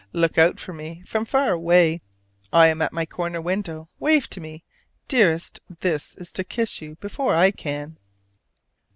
Look 0.13 0.39
out 0.39 0.59
for 0.59 0.73
me 0.73 1.03
from 1.05 1.25
far 1.25 1.51
away, 1.51 2.01
I 2.51 2.69
am 2.69 2.81
at 2.81 2.91
my 2.91 3.05
corner 3.05 3.39
window: 3.39 3.87
wave 3.99 4.27
to 4.31 4.41
me! 4.41 4.63
Dearest, 5.07 5.59
this 5.81 6.15
is 6.15 6.31
to 6.31 6.43
kiss 6.43 6.81
you 6.81 6.95
before 6.95 7.35
I 7.35 7.51
can. 7.51 7.99